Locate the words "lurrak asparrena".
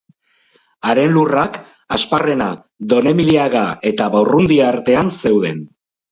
1.17-2.47